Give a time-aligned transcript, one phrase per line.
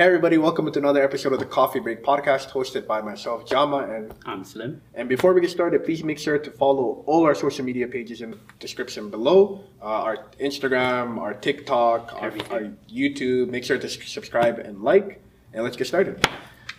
[0.00, 3.80] Hey everybody, welcome to another episode of the Coffee Break Podcast hosted by myself, Jama,
[3.80, 4.80] and I'm Slim.
[4.94, 8.22] and before we get started, please make sure to follow all our social media pages
[8.22, 9.62] in the description below.
[9.82, 13.50] Uh, our Instagram, our TikTok, our, our YouTube.
[13.50, 16.26] Make sure to subscribe and like, and let's get started.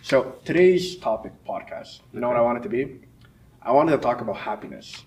[0.02, 3.02] So today's topic podcast, you know what I want it to be?
[3.62, 5.04] I wanted to talk about happiness.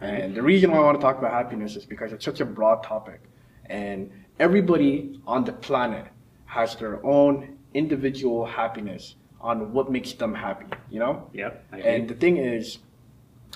[0.00, 2.46] And the reason why I want to talk about happiness is because it's such a
[2.46, 3.22] broad topic.
[3.64, 6.06] And everybody on the planet
[6.44, 11.28] has their own individual happiness on what makes them happy, you know?
[11.32, 11.64] Yep.
[11.72, 11.80] I.
[11.80, 12.78] And the thing is,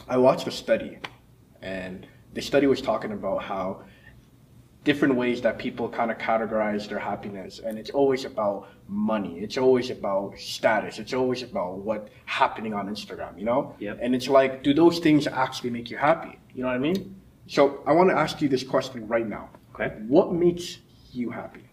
[0.08, 0.98] I watched a study,
[1.62, 3.82] and the study was talking about how
[4.84, 9.38] different ways that people kind of categorize their happiness, and it's always about money.
[9.40, 10.98] It's always about status.
[10.98, 13.74] It's always about what happening on Instagram, you know?
[13.78, 13.98] Yep.
[14.02, 16.38] And it's like, do those things actually make you happy?
[16.54, 17.16] You know what I mean?
[17.46, 19.50] So I want to ask you this question right now.
[19.74, 19.88] Okay.
[20.08, 20.78] What makes
[21.12, 21.64] you happy?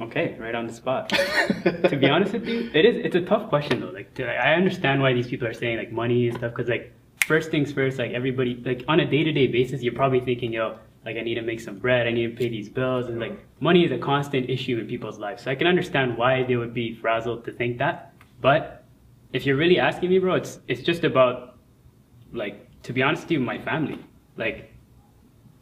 [0.00, 1.10] Okay, right on the spot.
[1.10, 3.90] to be honest with you, it is it's a tough question though.
[3.90, 6.92] Like to, I understand why these people are saying like money and stuff because like
[7.26, 10.52] first things first, like everybody like on a day to day basis, you're probably thinking,
[10.52, 13.20] yo, like I need to make some bread, I need to pay these bills, and
[13.20, 15.42] like money is a constant issue in people's lives.
[15.42, 18.14] So I can understand why they would be frazzled to think that.
[18.40, 18.84] But
[19.34, 21.58] if you're really asking me, bro, it's it's just about
[22.32, 23.98] like to be honest with you, my family.
[24.36, 24.69] Like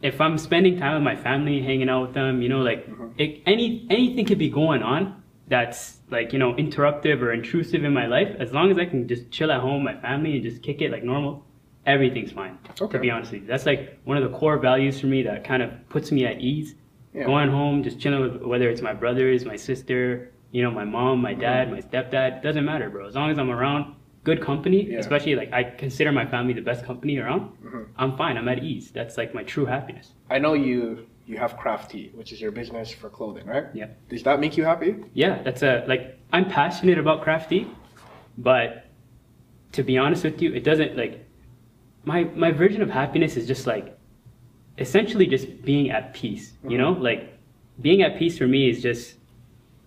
[0.00, 3.08] if I'm spending time with my family, hanging out with them, you know, like mm-hmm.
[3.18, 7.92] it, any anything could be going on that's like you know interruptive or intrusive in
[7.92, 8.34] my life.
[8.38, 10.80] As long as I can just chill at home, with my family, and just kick
[10.80, 11.44] it like normal,
[11.86, 12.58] everything's fine.
[12.80, 12.92] Okay.
[12.92, 15.44] To be honest with you, that's like one of the core values for me that
[15.44, 16.74] kind of puts me at ease.
[17.14, 17.24] Yeah.
[17.24, 21.20] Going home, just chilling with whether it's my brothers, my sister, you know, my mom,
[21.20, 21.76] my dad, mm-hmm.
[21.76, 22.42] my stepdad.
[22.42, 23.06] Doesn't matter, bro.
[23.06, 23.94] As long as I'm around
[24.28, 24.98] good company, Yeah.
[25.04, 27.42] especially like I consider my family the best company around.
[27.42, 27.82] Mm-hmm.
[28.02, 28.34] I'm fine.
[28.40, 28.86] I'm at ease.
[28.98, 30.06] That's like my true happiness.
[30.36, 30.80] I know you
[31.30, 33.66] you have CRAPH.T, which is your business for clothing, right?
[33.80, 33.88] Yep.
[34.12, 34.92] Does that make you happy?
[35.24, 36.02] Yeah, that's a like
[36.36, 37.66] I'm passionate about CRAPH.T,
[38.50, 38.68] but
[39.76, 41.14] to be honest with you, it doesn't like
[42.04, 43.86] my my version of happiness is just like
[44.84, 46.46] essentially just being at peace.
[46.48, 46.78] You mm-hmm.
[46.82, 47.22] know, like
[47.80, 49.14] being at peace for me is just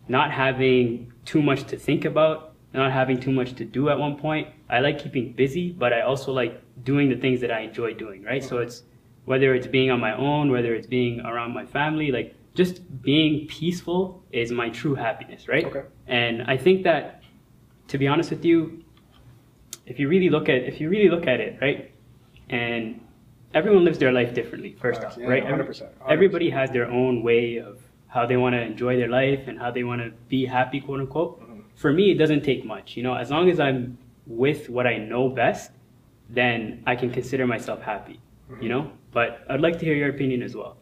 [0.07, 4.17] not having too much to think about, not having too much to do at one
[4.17, 4.47] point.
[4.69, 8.23] I like keeping busy, but I also like doing the things that I enjoy doing,
[8.23, 8.43] right?
[8.43, 8.83] So it's
[9.25, 13.47] whether it's being on my own, whether it's being around my family, like just being
[13.47, 15.65] peaceful is my true happiness, right?
[15.65, 15.83] Okay.
[16.07, 17.21] And I think that
[17.89, 18.83] to be honest with you,
[19.85, 21.91] if you really look at if you really look at it, right?
[22.49, 23.01] And
[23.53, 25.43] everyone lives their life differently, first off, yeah, right?
[25.43, 25.89] 100%, 100%.
[26.09, 29.71] Everybody has their own way of how they want to enjoy their life and how
[29.71, 31.40] they want to be happy, quote unquote.
[31.81, 32.95] For me, it doesn't take much.
[32.95, 33.97] You know, as long as I'm
[34.27, 35.71] with what I know best,
[36.29, 38.19] then I can consider myself happy.
[38.61, 40.77] You know, but I'd like to hear your opinion as well.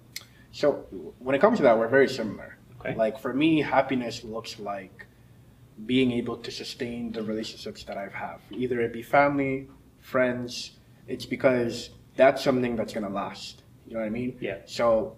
[0.51, 0.85] So
[1.19, 2.57] when it comes to that, we're very similar.
[2.79, 2.95] Okay.
[2.95, 5.05] Like for me, happiness looks like
[5.85, 9.69] being able to sustain the relationships that I've have, either it be family,
[10.01, 10.71] friends.
[11.07, 13.63] It's because that's something that's gonna last.
[13.87, 14.37] You know what I mean?
[14.41, 14.57] Yeah.
[14.65, 15.15] So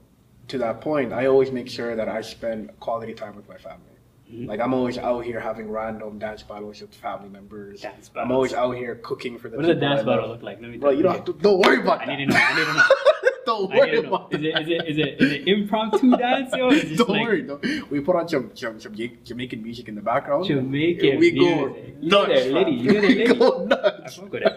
[0.49, 3.90] to that point, I always make sure that I spend quality time with my family.
[4.31, 4.47] Mhm.
[4.47, 7.81] Like I'm always out here having random dance battles with family members.
[7.81, 9.57] Dance I'm always out here cooking for the.
[9.57, 10.61] What does a dance battle look like?
[10.61, 10.77] Let me.
[10.77, 12.17] Bro, you don't have to, don't worry about I that.
[12.17, 12.39] need to know.
[12.39, 12.83] I need to know.
[13.45, 16.53] don't worry about Is it is it is it is it impromptu dance?
[16.53, 17.81] Is Don't like worry.
[17.89, 20.45] We put on some, some some Jamaican music in the background.
[20.45, 22.03] Jamaican we go music.
[22.03, 22.45] Nuts.
[22.47, 22.71] lady.
[22.71, 24.15] You we go I nuts.
[24.15, 24.53] fuck with it.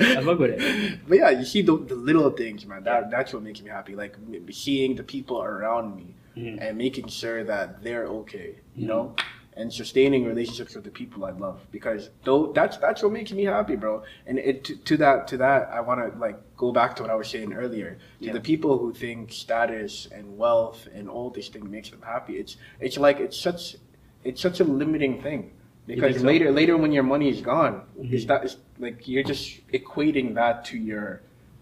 [0.00, 1.00] I fuck with it.
[1.08, 2.84] But yeah, you see the, the little things, man.
[2.84, 3.94] That that's what makes me happy.
[3.94, 4.16] Like
[4.50, 6.58] seeing the people around me Mhm.
[6.60, 8.56] and making sure that they're okay.
[8.76, 8.88] You Mhm.
[8.88, 9.14] know.
[9.56, 13.44] And sustaining relationships with the people I love because though that's that's what makes me
[13.44, 14.02] happy, bro.
[14.26, 17.10] And it to, to that to that I want to like go back to what
[17.10, 17.98] I was saying earlier.
[18.20, 18.32] To Yeah.
[18.32, 22.56] the people who think status and wealth and all this thing makes them happy, it's
[22.80, 23.76] it's like it's such
[24.24, 25.52] it's such a limiting thing
[25.86, 26.26] because so?
[26.26, 28.12] later later when your money is gone, Mhm.
[28.12, 31.20] is that is like you're just equating that to your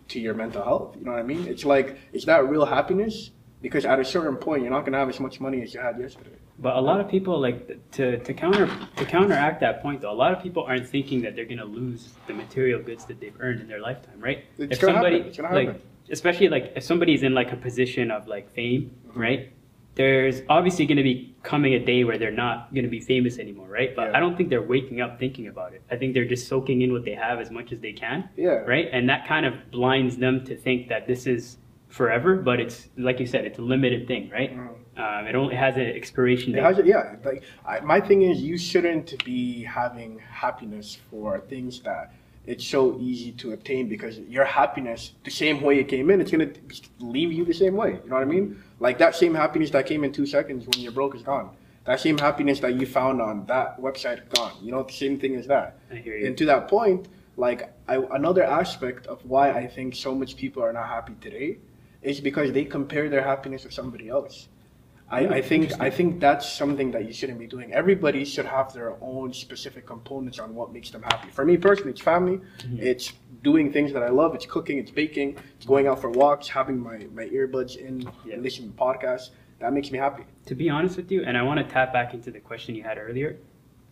[0.09, 0.97] to your mental health.
[0.99, 1.47] You know what I mean?
[1.47, 3.33] It's like is that real happiness?
[3.63, 5.99] Because at a certain point, you're not gonna have as much money as you had
[5.99, 6.37] yesterday.
[6.59, 10.13] But a lot of people like to to counter to counteract that point though.
[10.13, 13.37] A lot of people aren't thinking that they're gonna lose the material goods that they've
[13.41, 14.45] earned in their lifetime, right?
[14.59, 14.73] It's.
[14.73, 19.21] It's gonna like especially like if somebody's in like a position of like fame, Mm-hmm.
[19.21, 19.53] right?
[19.95, 23.95] There's obviously gonna be coming a day where they're not gonna be famous anymore, right?
[23.95, 24.17] But Yeah.
[24.17, 25.83] I don't think they're waking up thinking about it.
[25.91, 28.29] I think they're just soaking in what they have as much as they can.
[28.37, 28.65] Yeah.
[28.75, 28.89] right?
[28.91, 31.59] And that kind of blinds them to think that this is
[31.93, 34.59] forever, but it's like you said, it's a limited thing, right?
[34.97, 36.87] Um, it only has an expiration It date.
[36.87, 37.17] yeah.
[37.23, 42.15] Like I, my thing is, you shouldn't be having happiness for things that
[42.47, 46.31] it's so easy to obtain because your happiness, the same way it came in, it's
[46.31, 46.51] gonna
[46.99, 47.93] leave you the same way.
[48.03, 48.63] You know what I mean?
[48.81, 51.55] Like that same happiness that came in two seconds when you're broke is gone.
[51.85, 54.53] That same happiness that you found on that website gone.
[54.63, 55.79] You know, the same thing as that.
[55.91, 56.27] I hear you.
[56.27, 60.63] And to that point, like I, another aspect of why I think so much people
[60.63, 61.59] are not happy today
[62.03, 64.49] is because they compare their happiness with somebody else.
[65.11, 67.75] I, I think I think that's something that you shouldn't be doing.
[67.75, 71.29] Everybody should have their own specific components on what makes them happy.
[71.31, 72.79] For me personally, it's family, mm-hmm.
[72.81, 73.13] it's
[73.43, 76.79] doing things that I love, it's cooking, it's baking, it's going out for walks, having
[76.81, 78.37] my, my earbuds in, Yeah.
[78.37, 79.31] listening to podcasts.
[79.59, 80.25] That makes me happy.
[80.47, 82.83] to be honest with you, and I want to tap back into the question you
[82.83, 83.37] had earlier.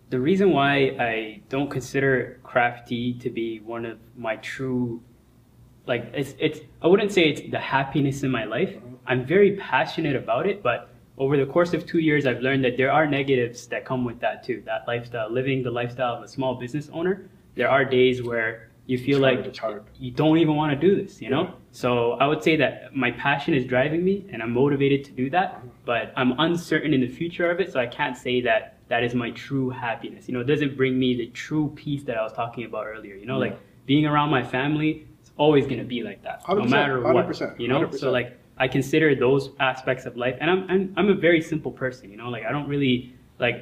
[0.09, 5.01] The reason why I don't consider CRAPH.T to be one of my true,
[5.91, 8.73] like it's it's I wouldn't say it's the happiness in my life.
[9.07, 10.89] I'm very passionate about it, but
[11.19, 14.19] over the course of two years, I've learned that there are negatives that come with
[14.21, 14.63] that too.
[14.65, 18.99] That lifestyle, living the lifestyle of a small business owner, there are days where you
[18.99, 21.43] feel It's like you don't even want to do this, you know?
[21.43, 21.51] Yeah.
[21.73, 25.31] So I would say that my passion is driving me and I'm motivated to do
[25.31, 29.05] that, but I'm uncertain in the future of it, so I can't say that that
[29.05, 30.27] is my true happiness.
[30.27, 33.15] You know, it doesn't bring me the true peace that I was talking about earlier,
[33.15, 33.41] you know?
[33.41, 33.51] Yeah.
[33.51, 35.07] Like being around my family,
[35.45, 37.81] always going to be like that, no matter what, 100%, you know?
[37.81, 37.99] 100%.
[37.99, 38.29] So like
[38.59, 42.19] I consider those aspects of life and I'm, I'm I'm a very simple person, you
[42.21, 42.29] know?
[42.37, 42.95] Like I don't really
[43.39, 43.59] like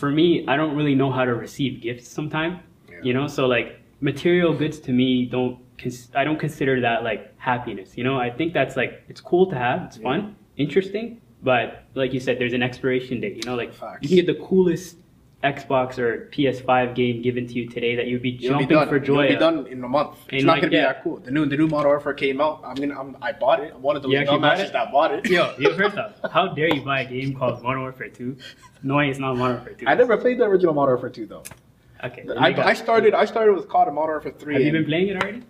[0.00, 2.56] for me, I don't really know how to receive gifts sometimes
[2.90, 3.00] Yeah.
[3.06, 3.68] you know so like
[4.10, 8.30] material goods to me don't cons- i don't consider that like happiness you know i
[8.38, 10.08] think that's like it's cool to have it's Yeah.
[10.08, 10.18] fun
[10.64, 11.06] interesting
[11.50, 11.66] but
[12.00, 13.98] like you said there's an expiration date you know like Facts.
[14.02, 14.90] you can get the coolest
[15.44, 19.26] xbox or ps5 game given to you today that you'd be jumping be for joy
[19.26, 20.16] It'll be done in a month.
[20.30, 20.92] It's And not like, gonna be yeah.
[20.94, 21.18] that cool.
[21.18, 22.60] The new the new Modern Warfare came out.
[22.64, 23.72] I'm gonna I'm, I bought it.
[23.72, 25.30] I'm one of those You actually bought dumbasses that bought it.
[25.30, 28.36] yo yo first off how dare you buy a game called modern warfare 2
[28.82, 31.44] knowing it's not modern warfare 2 I never played the original Modern Warfare 2 though.
[32.02, 34.54] okay I, I started I started with COD and Modern Warfare 3.
[34.54, 35.42] have you been playing it already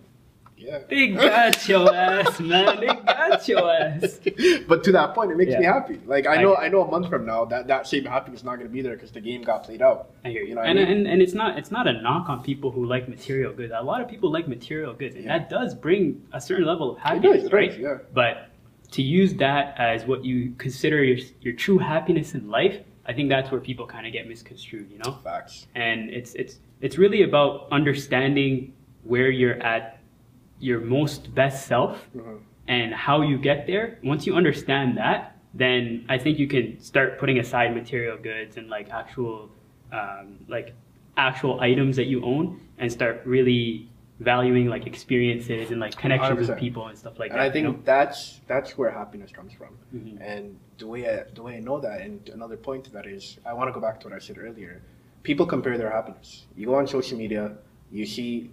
[0.69, 0.79] Yeah.
[0.89, 4.19] they got your ass man they got your ass
[4.67, 5.59] but to that point, it makes Yeah.
[5.59, 5.99] me happy.
[6.05, 6.59] Like I I know it.
[6.65, 8.95] I know a month from now that that same happiness is not gonna be there
[8.95, 10.09] because the game got played out.
[10.23, 10.49] I hear you.
[10.49, 10.87] You know what I and, mean?
[10.97, 13.73] and and it's not it's not a knock on people who like material goods.
[13.75, 15.37] A lot of people like material goods, and Yeah.
[15.39, 17.71] that does bring a certain level of happiness, does, right?
[17.71, 17.97] does, yeah.
[18.13, 18.35] But
[18.91, 23.29] to use that as what you consider your your true happiness in life, I think
[23.29, 25.13] that's where people kind of get misconstrued, you know.
[25.23, 25.67] Facts.
[25.75, 28.73] And it's it's it's really about understanding
[29.03, 29.98] where you're at
[30.59, 32.39] your most best self Mhm.
[32.67, 33.97] and how you get there.
[34.03, 38.69] Once you understand that, then I think you can start putting aside material goods and
[38.69, 39.49] like actual,
[39.91, 40.73] um, like
[41.17, 43.89] actual items that you own, and start really
[44.19, 46.59] valuing like experiences and like connections with 100%.
[46.59, 47.35] people and stuff like that.
[47.39, 47.49] and that.
[47.49, 47.79] I think you know?
[47.85, 49.69] that's that's where happiness comes from.
[49.95, 50.17] Mhm.
[50.21, 53.39] And the way I, the way I know that, and another point to that is,
[53.45, 54.81] I want to go back to what I said earlier.
[55.23, 56.45] People compare their happiness.
[56.55, 57.53] You go on social media,
[57.91, 58.51] you see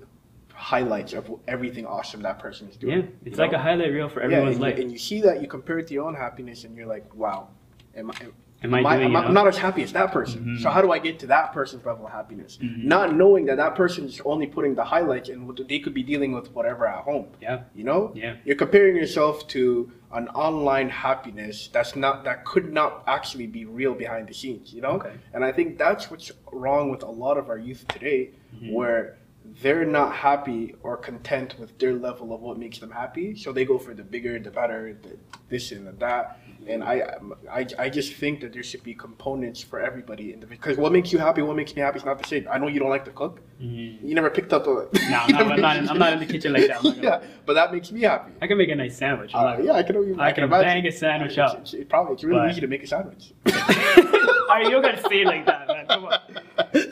[0.57, 2.99] highlights of everything awesome that person is doing.
[2.99, 3.59] yeah, it's like know?
[3.59, 4.77] a highlight reel for yeah, everyone's and, life.
[4.77, 7.15] You, and you see that you compare it to your own happiness, and you're like,
[7.15, 7.49] wow,
[7.95, 8.15] am I?
[8.63, 9.25] Am I am I, doing am I-?
[9.27, 10.57] I'm not as happy as that person.
[10.57, 10.63] Mhm.
[10.63, 12.59] So how do I get to that person's level of happiness?
[12.61, 12.85] Mhm.
[12.85, 16.03] Not knowing that that person is only putting the highlights, and what they could be
[16.03, 17.27] dealing with whatever at home.
[17.41, 17.65] Yeah.
[17.75, 18.13] You know.
[18.15, 18.37] Yeah.
[18.47, 23.93] You're comparing yourself to an online happiness that's not that could not actually be real
[23.93, 24.73] behind the scenes.
[24.73, 24.93] You know.
[24.93, 25.13] Okay.
[25.35, 28.73] And I think that's what's wrong with a lot of our youth today, Mhm.
[28.73, 29.19] where
[29.63, 33.35] they're not happy or content with their level of what makes them happy.
[33.37, 35.17] So they go for the bigger, the better, the
[35.49, 36.41] this and the that.
[36.69, 37.17] And I,
[37.51, 40.33] I, I just think that there should be components for everybody.
[40.33, 42.47] in the Because what makes you happy, what makes me happy is not the same.
[42.51, 43.41] I know you don't like to cook.
[43.63, 44.03] Mhm.
[44.03, 44.69] You never picked up a.
[44.69, 46.79] No, I'm not, I'm, not in, I'm not in the kitchen like that.
[46.79, 48.33] I'm not gonna- yeah, but that makes me happy.
[48.43, 49.31] I can make a nice sandwich.
[49.33, 49.97] Uh, yeah, I can.
[49.97, 50.69] only- I can imagine.
[50.83, 51.59] bang a sandwich It's- out.
[51.61, 53.33] It's, it probably it's really But- easy to make a sandwich.
[54.51, 55.87] Are you gonna say it like that, man?
[55.87, 56.19] Come on,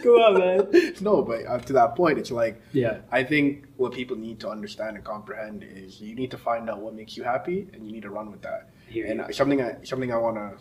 [0.02, 0.94] come on, man.
[1.00, 2.98] no, but uh, to that point, it's like Yeah.
[3.12, 6.80] I think what people need to understand and comprehend is you need to find out
[6.80, 8.70] what makes you happy, and you need to run with that.
[8.88, 9.24] Hear And you.
[9.26, 10.56] uh, something I something I want to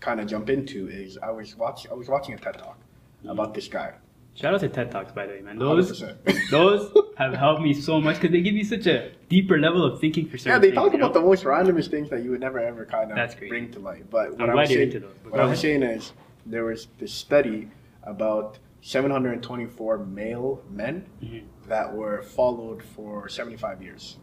[0.00, 2.78] kind of jump into is I was watching I was watching a TED talk
[3.26, 3.94] about this guy.
[4.36, 5.60] Shout out to TED Talks, by the way, man.
[5.60, 6.50] Those 100%.
[6.50, 10.00] those have helped me so much because they give you such a deeper level of
[10.00, 11.04] thinking for certain Yeah, they things, talk you know?
[11.06, 13.48] about the most randomest things that you would never ever kind of That's crazy.
[13.50, 14.10] bring to light.
[14.10, 16.12] But what I'm I glad was saying, into those, but what I was saying is
[16.46, 17.70] there was this study
[18.02, 21.42] about 724 male men Mhm.
[21.68, 24.18] that were followed for 75 years.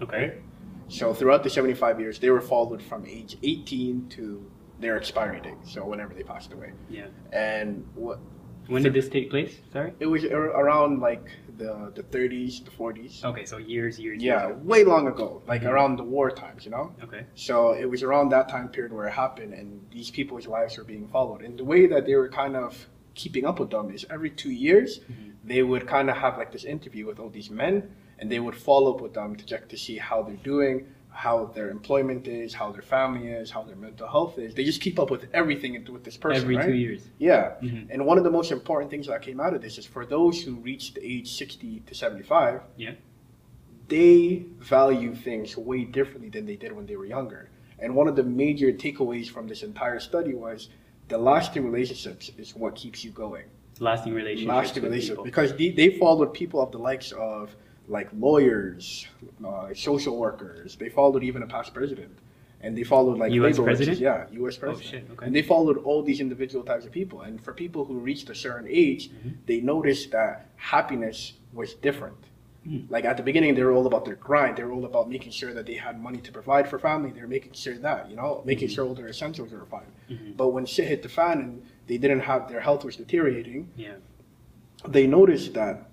[0.00, 0.38] Okay.
[0.88, 5.56] So throughout the 75 years, they were followed from age 18 to their expiry date.
[5.64, 7.06] So whenever they passed away, Yeah.
[7.32, 8.20] and what
[8.68, 9.60] When did this take place?
[9.72, 9.92] Sorry.
[9.98, 13.24] it was ar- around like the the 30s, the 40s.
[13.24, 14.22] Okay, so years, years.
[14.22, 14.62] Yeah, years.
[14.64, 15.70] way long ago, like Mhm.
[15.70, 16.94] around the war times, you know.
[17.02, 17.24] Okay.
[17.34, 20.84] So it was around that time period where it happened, and these people's lives were
[20.84, 21.42] being followed.
[21.42, 24.50] And the way that they were kind of keeping up with them is every two
[24.50, 25.32] years, Mhm.
[25.44, 27.74] they would kind of have like this interview with all these men,
[28.18, 30.86] and they would follow up with them to check to see how they're doing,
[31.16, 34.54] how their employment is, how their family is, how their mental health is.
[34.54, 36.42] They just keep up with everything with this person.
[36.42, 36.66] Every right?
[36.66, 37.08] two years.
[37.16, 37.54] Yeah.
[37.62, 37.86] Mhm.
[37.88, 40.42] And one of the most important things that came out of this is for those
[40.42, 42.92] who reach the age 60 to 75, Yeah.
[43.88, 47.48] they value things way differently than they did when they were younger.
[47.78, 50.68] And one of the major takeaways from this entire study was
[51.08, 53.44] the lasting relationships is what keeps you going.
[53.80, 54.48] Lasting relationships.
[54.48, 57.56] Lasting relationships because they, they followed people of the likes of
[57.88, 59.06] like lawyers,
[59.46, 60.76] uh, social workers.
[60.76, 62.10] They followed even a past president,
[62.60, 63.64] and they followed like US workers.
[63.64, 63.98] president?
[63.98, 64.56] Yeah, U.S.
[64.56, 64.90] Oh president.
[64.90, 65.04] shit.
[65.12, 65.26] Okay.
[65.26, 67.22] And they followed all these individual types of people.
[67.22, 69.34] And for people who reached a certain age, Mhm.
[69.46, 72.16] they noticed that happiness was different.
[72.66, 72.90] Mm.
[72.90, 74.56] Like at the beginning, they were all about their grind.
[74.56, 77.10] They were all about making sure that they had money to provide for family.
[77.12, 78.74] They were making sure that, you know, making Mhm.
[78.74, 79.86] sure all their essentials were fine.
[80.10, 80.36] Mhm.
[80.36, 83.94] But when shit hit the fan and they didn't have their health was deteriorating, Yeah.
[84.88, 85.88] they noticed that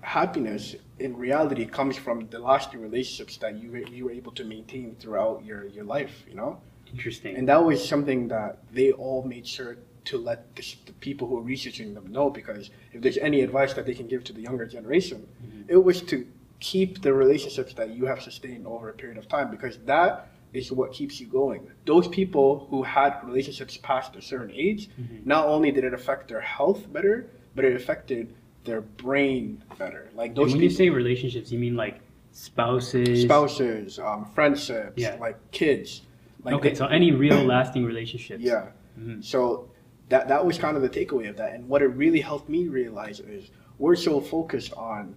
[0.00, 4.44] happiness in reality comes from the lasting relationships that you were- you were able to
[4.44, 6.60] maintain throughout your, your life, you know?
[6.92, 7.36] Interesting.
[7.36, 9.76] And that was something that they all made sure
[10.06, 13.74] to let the, the people who are researching them know because if there's any advice
[13.74, 15.64] that they can give to the younger generation, Mhm.
[15.68, 16.26] it was to
[16.58, 20.72] keep the relationships that you have sustained over a period of time because that is
[20.72, 21.70] what keeps you going.
[21.84, 25.24] Those people who had relationships past a certain age, Mhm.
[25.24, 30.10] not only did it affect their health better, but it affected their brain better.
[30.14, 32.00] Like those when you say relationships, you mean like
[32.32, 33.22] spouses?
[33.22, 35.16] spouses, um, friendships, Yeah.
[35.20, 36.02] like kids.
[36.44, 38.42] Like okay, they- so any real lasting relationships.
[38.42, 38.68] yeah.
[38.98, 39.22] Mhm.
[39.24, 39.68] So
[40.08, 41.54] that that was kind of the takeaway of that.
[41.54, 45.14] And what it really helped me realize is we're so focused on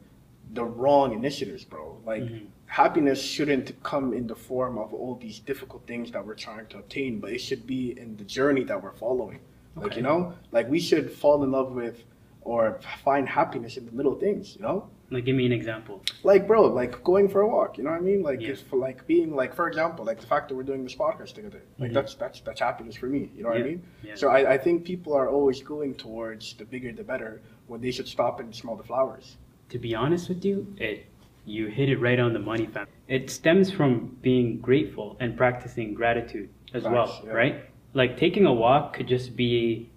[0.54, 1.98] the wrong initiatives, bro.
[2.06, 2.46] Like Mhm.
[2.68, 6.78] happiness shouldn't come in the form of all these difficult things that we're trying to
[6.78, 9.40] obtain, but it should be in the journey that we're following.
[9.78, 9.88] Okay.
[9.88, 12.04] Like you know, like we should fall in love with
[12.46, 14.90] or find happiness in the little things, you know?
[15.10, 16.02] Like, give me an example.
[16.24, 18.24] Like bro, like going for a walk, you know what I mean?
[18.24, 18.56] Like Yeah.
[18.70, 21.62] for like being like for example, like the fact that we're doing this podcast together.
[21.78, 21.94] Like Mhm.
[21.94, 23.30] that's that's that's happiness for me.
[23.36, 23.64] You know what Yeah.
[23.64, 23.84] I mean?
[24.04, 24.16] Yeah.
[24.16, 27.92] So I, I think people are always going towards the bigger the better when they
[27.92, 29.38] should stop and smell the flowers.
[29.70, 31.06] to be honest with you, it
[31.46, 32.88] you hit it right on the money, fam.
[33.08, 37.56] It stems from being grateful and practicing gratitude as Facts, well, right?
[37.94, 39.90] Like taking a walk could just be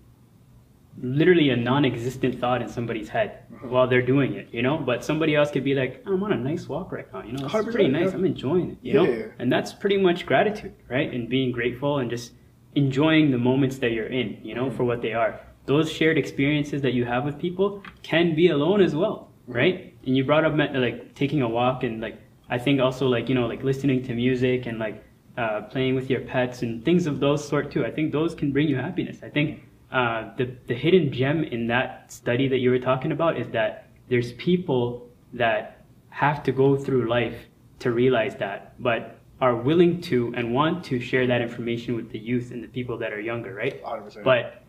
[1.03, 3.69] literally a non-existent thought in somebody's head Mhm.
[3.71, 4.79] while they're doing it, you know.
[4.79, 7.45] But somebody else could be like, "I'm on a nice walk right now, you know.
[7.47, 8.15] It's pretty nice.
[8.15, 11.13] I'm enjoying it, you Yeah, know." And that's pretty much gratitude, right?
[11.13, 12.33] And being grateful and just
[12.75, 14.73] enjoying the moments that you're in, you know, Mhm.
[14.73, 15.41] for what they are.
[15.67, 19.55] Those shared experiences that you have with people can be alone as well, Mhm.
[19.55, 19.93] right?
[20.07, 22.17] And you brought up like taking a walk and like
[22.49, 25.03] I think also like you know like listening to music and like
[25.37, 27.85] uh, playing with your pets and things of those sort too.
[27.85, 29.21] I think those can bring you happiness.
[29.23, 29.61] I think
[29.93, 33.89] uh, the the hidden gem in that study that you were talking about is that
[34.09, 37.37] there's people that have to go through life
[37.81, 42.19] to realize that, but are willing to and want to share that information with the
[42.19, 43.85] youth and the people that are younger, right?
[43.85, 44.25] 100%.
[44.25, 44.63] But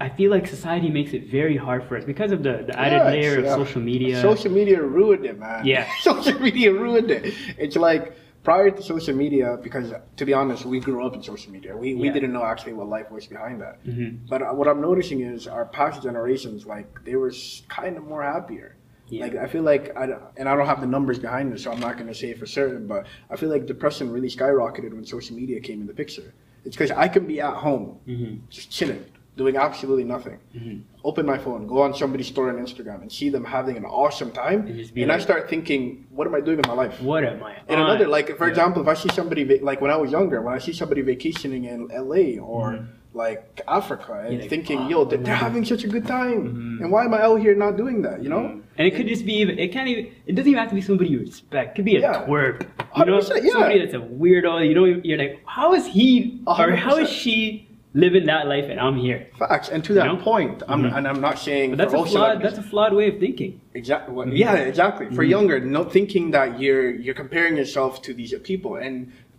[0.00, 3.04] I feel like society makes it very hard for us because of the, the added
[3.12, 3.56] layer of yeah.
[3.56, 4.22] social media.
[4.22, 5.66] Social media ruined it, man.
[5.66, 5.88] Yeah.
[6.02, 7.34] social media ruined it.
[7.58, 8.16] It's like
[8.46, 9.88] prior to social media, because
[10.20, 11.76] to be honest, we grew up in social media.
[11.76, 12.12] We, we Yeah.
[12.16, 13.76] didn't know actually what life was behind that.
[13.84, 14.10] Mhm.
[14.32, 17.32] But uh, what I'm noticing is our past generations, like they were
[17.78, 18.68] kind of more happier.
[19.08, 19.24] Yeah.
[19.24, 20.04] Like I feel like I
[20.38, 22.82] and I don't have the numbers behind this, so I'm not gonna say for certain.
[22.92, 23.00] But
[23.32, 26.28] I feel like depression really skyrocketed when social media came in the picture.
[26.64, 28.32] It's because I can be at home, Mhm.
[28.56, 29.04] just chilling,
[29.36, 30.38] doing absolutely nothing.
[30.56, 30.80] Mhm.
[31.04, 34.30] Open my phone, go on somebody's story on Instagram, and see them having an awesome
[34.30, 37.00] time, And and I start thinking, what am I doing in my life?
[37.02, 37.54] What am I?
[37.68, 37.90] And on?
[37.90, 38.50] another, like for Yeah.
[38.50, 41.02] example, if I see somebody va- like when I was younger, when I see somebody
[41.02, 42.86] vacationing in LA or Mhm.
[43.14, 46.40] like Africa, and like, thinking, "Wow." yo, they're, they're having such a good time,
[46.78, 46.82] Mhm.
[46.82, 48.22] and why am I out here not doing that?
[48.22, 48.40] You know?
[48.40, 48.60] Mhm.
[48.78, 49.58] And it could just be even.
[49.58, 50.06] It can't even.
[50.26, 51.70] It doesn't even have to be somebody you respect.
[51.70, 52.24] It could be a Yeah.
[52.26, 52.60] twerp.
[52.62, 53.52] You know, 100%, yeah.
[53.52, 54.66] somebody that's a weirdo.
[54.68, 57.65] You know, you're like, how is he or how is she
[57.96, 59.26] living that life and I'm here?
[59.38, 59.68] Facts.
[59.70, 60.16] And to You that know?
[60.16, 60.96] point, I'm Mhm.
[60.96, 62.42] and I'm not saying But that's a flawed.
[62.42, 63.60] That's a flawed way of thinking.
[63.74, 64.14] Exactly.
[64.14, 64.36] Well, Mhm.
[64.44, 65.06] Yeah, exactly.
[65.18, 65.28] For Mhm.
[65.36, 68.94] younger, not thinking that you're you're comparing yourself to these people, and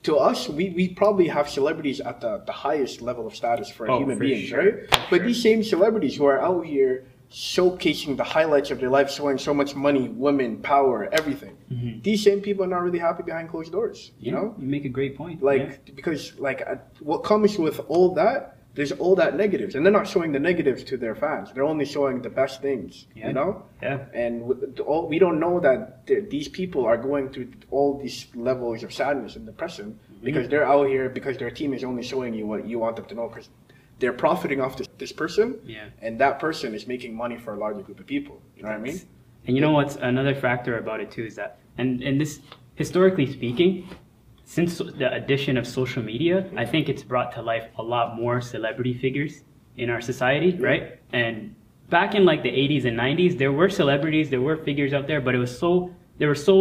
[0.08, 3.84] to us, we, we probably have celebrities at the, the highest level of status for
[3.92, 4.60] Oh, human for beings, sure.
[4.60, 4.74] right?
[4.90, 5.26] For But sure.
[5.28, 6.94] these same celebrities who are out here
[7.32, 11.58] showcasing the highlights of their life, showing so much money, women, power, everything.
[11.72, 12.04] Mhm.
[12.04, 14.12] These same people are not really happy behind closed doors.
[14.20, 15.42] You know, you make a great point.
[15.44, 15.94] like yeah.
[15.96, 20.08] because like uh, what comes with all that there's all that negatives and they're not
[20.08, 23.28] showing the negatives to their fans they're only showing the best things Yeah.
[23.30, 24.06] you know yeah.
[24.14, 28.84] and with all, we don't know that these people are going through all these levels
[28.84, 30.26] of sadness and depression Mm-hmm.
[30.26, 33.06] because they're out here because their team is only showing you what you want them
[33.06, 33.50] to know because
[34.00, 35.86] they're profiting off this, this person Yeah.
[36.02, 38.78] and that person is making money for a larger group of people you know what
[38.78, 39.00] i mean
[39.48, 42.34] And you know what's another factor about it too is that, and and this
[42.76, 43.72] historically speaking,
[44.44, 48.42] since the addition of social media, I think it's brought to life a lot more
[48.42, 49.34] celebrity figures
[49.78, 50.84] in our society, right?
[51.14, 51.56] And
[51.90, 55.22] back in like the 80s and 90s, there were celebrities, there were figures out there,
[55.22, 55.72] but it was so
[56.20, 56.56] there were so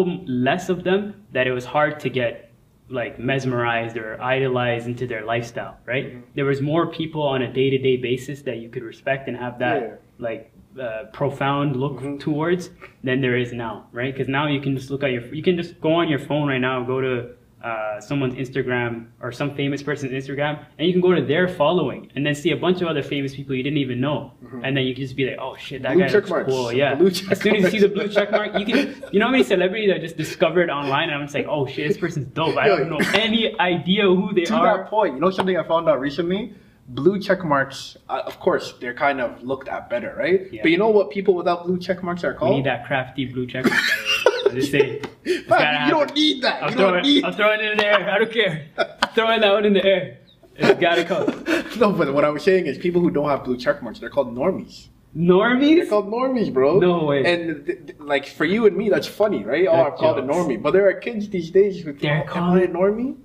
[0.49, 1.01] less of them
[1.33, 2.46] that it was hard to get
[2.89, 6.07] like mesmerized or idolized into their lifestyle, right?
[6.07, 6.21] Mm-hmm.
[6.37, 9.83] There was more people on a day-to-day basis that you could respect and have that
[9.83, 9.95] Yeah.
[10.19, 12.21] like uh, profound look Mhm.
[12.21, 12.71] towards
[13.03, 14.13] than there is now, right?
[14.13, 16.49] Because now you can just look at your, you can just go on your phone
[16.49, 17.31] right now, go to
[17.69, 18.93] uh, someone's Instagram
[19.25, 22.51] or some famous person's Instagram, and you can go to their following and then see
[22.53, 24.19] a bunch of other famous people you didn't even know,
[24.65, 25.99] and then you can just be like, oh shit, that Mm-hmm.
[25.99, 26.51] Blue guy check looks marks.
[26.53, 26.95] cool, yeah.
[26.95, 28.79] Blue check as soon as you see the blue check mark, you can,
[29.13, 31.89] you know how many celebrities I just discovered online, and I'm just like, oh shit,
[31.89, 32.57] this person's dope.
[32.57, 34.79] I don't know any idea who they to are.
[34.79, 36.55] that point, you know something I found out recently?
[36.89, 40.43] Blue check marks, uh, of course, they're kind of looked at better, right?
[40.53, 40.63] Yeah.
[40.63, 42.57] But you know what people without blue check marks are We called?
[42.59, 43.83] need that CRAPH.T blue check mark.
[44.57, 44.81] by the.
[44.83, 45.49] I'm just saying.
[45.49, 46.63] Man, you don't need that.
[46.63, 47.25] I'm you throwing, don't need.
[47.25, 48.11] I'm throwing it in the air.
[48.11, 48.67] I don't care.
[49.15, 50.19] throwing that one in the air.
[50.57, 51.27] It's gotta come.
[51.79, 54.09] no, but what I was saying is people who don't have blue check marks, they're
[54.11, 54.89] called normies.
[55.15, 55.77] Normies?
[55.77, 56.79] They're called normies, bro.
[56.79, 57.25] No way.
[57.25, 59.67] And th- th- like for you and me, that's funny, right?
[59.67, 60.61] Oh, I'm called a normie.
[60.63, 63.17] But there are kids these days who They're Am called- a normie?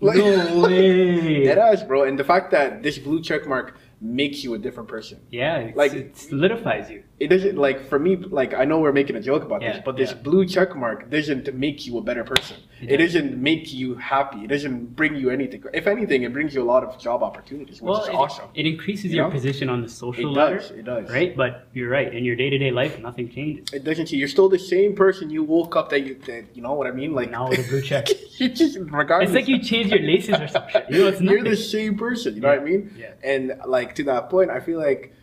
[0.00, 1.44] No way.
[1.44, 2.02] Dead ass, bro.
[2.04, 5.20] And the fact that this blue check mark makes you a different person.
[5.30, 7.04] Yeah, Like- it solidifies you.
[7.24, 8.16] It doesn't like for me.
[8.16, 10.16] Like I know we're making a joke about this, but this yeah.
[10.26, 12.56] blue check mark doesn't make you a better person.
[12.80, 13.12] It It does.
[13.12, 14.40] doesn't make you happy.
[14.46, 15.62] It doesn't bring you anything.
[15.80, 18.48] If anything, it brings you a lot of job opportunities, which Well, is it, awesome.
[18.60, 19.30] it increases You your know?
[19.38, 20.58] position on the social It ladder.
[20.58, 20.70] does.
[20.80, 21.10] It does.
[21.18, 21.36] Right?
[21.42, 22.10] But you're right.
[22.18, 23.72] In your day to day life, nothing changes.
[23.72, 24.06] It doesn't.
[24.06, 24.18] Change.
[24.22, 26.14] You're still the same person you woke up that you.
[26.26, 27.12] That, you know what I mean?
[27.20, 28.04] Like Now with a blue check.
[28.40, 29.30] you just regardless.
[29.30, 30.82] It's like you change your laces or something.
[30.90, 32.34] You know, it's You're the same person.
[32.34, 32.82] You know what I mean?
[32.98, 33.12] Yeah.
[33.32, 33.42] And
[33.76, 35.14] like to that point, I feel like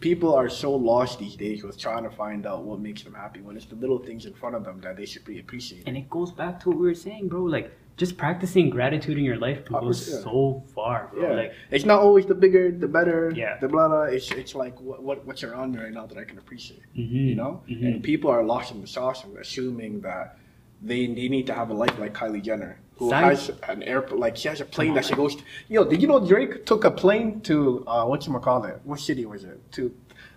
[0.00, 3.40] people are so lost these days with trying to find out what makes them happy
[3.40, 5.88] when it's the little things in front of them that they should be appreciating.
[5.88, 7.42] And it goes back to what we were saying, bro.
[7.42, 10.22] Like, just practicing gratitude in your life can go 100%.
[10.22, 11.30] so far, bro.
[11.30, 13.58] Yeah, Like, it's not always the bigger, the better, Yeah.
[13.58, 14.02] the blah blah.
[14.04, 16.82] It's it's like what, what what's around me right now that I can appreciate.
[16.96, 17.84] mhm, You know, mhm.
[17.86, 20.38] and people are lost in the sauce and assuming that
[20.80, 24.36] they they need to have a life like Kylie Jenner, who has an airport like
[24.36, 25.36] she has a plane that she goes.
[25.36, 28.80] To, yo, did you know Drake took a plane to uh, what you call it?
[28.84, 29.58] What city was it?
[29.72, 29.94] To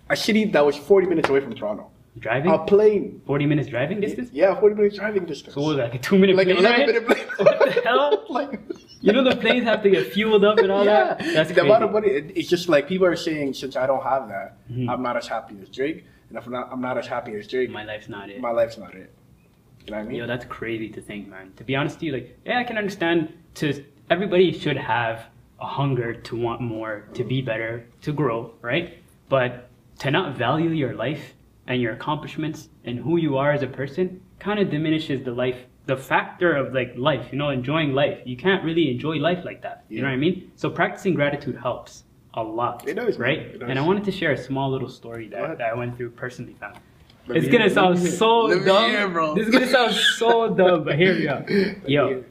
[0.10, 1.90] a city that was forty minutes away from Toronto.
[2.20, 2.52] driving?
[2.52, 3.22] A plane.
[3.26, 4.30] 40 minutes driving distance?
[4.34, 5.54] Yeah, forty minutes driving distance.
[5.56, 7.26] So what like a two minute like plane eleven minute plane.
[7.38, 8.26] What the hell?
[8.30, 8.60] like.
[9.04, 11.20] You know the planes have to get fueled up and all yeah, that?
[11.34, 11.68] That's the crazy.
[11.68, 12.10] amount of money.
[12.10, 14.88] It, it's just like people are saying, since I don't have that, Mhm.
[14.92, 17.48] I'm not as happy as Drake, and if I'm not, I'm not as happy as
[17.48, 18.40] Drake, My life's not it.
[18.40, 19.10] my life's not it.
[19.86, 20.18] You know what I mean?
[20.18, 21.52] Yo, that's crazy to think, man.
[21.58, 23.34] To be honest with you, like, yeah, I can understand.
[23.56, 25.26] To everybody should have
[25.60, 28.98] a hunger to want more, to be better, to grow, right?
[29.30, 31.34] But to not value your life
[31.68, 35.58] and your accomplishments and who you are as a person kind of diminishes the life,
[35.86, 37.28] the factor of like life.
[37.32, 38.20] You know, enjoying life.
[38.26, 39.86] You can't really enjoy life like that.
[39.90, 40.52] You know what I mean?
[40.56, 42.88] So practicing gratitude helps a lot.
[42.88, 43.40] It does, right?
[43.40, 43.70] It does.
[43.70, 46.56] And I wanted to share a small little story that, that I went through personally,
[46.60, 46.74] fam.
[47.28, 48.90] Let It's gonna hear- sound so let dumb.
[48.90, 49.36] hear.
[49.36, 51.44] This is gonna sound so dumb, but here we go.
[51.88, 52.24] Yo.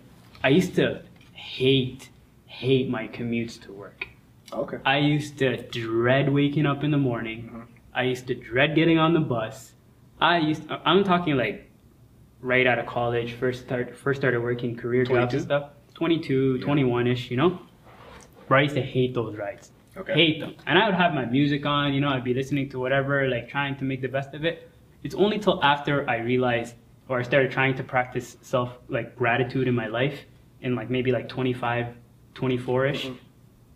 [0.42, 2.08] I used to hate,
[2.46, 4.08] hate my commutes to work.
[4.52, 4.78] Okay.
[4.84, 7.50] I used to dread waking up in the morning.
[7.52, 7.62] Mhm.
[7.94, 9.74] I used to dread getting on the bus.
[10.20, 11.70] I used, I'm talking like
[12.40, 15.36] right out of college, first start, first started working career jobs 22?
[15.36, 15.64] and stuff.
[15.94, 16.64] 22, Yeah.
[16.64, 17.58] 21 ish, you know?
[18.48, 20.14] Where I used to hate those rides Okay.
[20.14, 20.54] hate them.
[20.66, 23.48] And I would have my music on, you know, I'd be listening to whatever, like
[23.48, 24.68] trying to make the best of it.
[25.02, 26.74] It's only till after I realized
[27.08, 30.24] or I started trying to practice self like gratitude in my life
[30.62, 31.86] in like maybe like 25,
[32.34, 33.06] 24ish.
[33.06, 33.16] Mhm.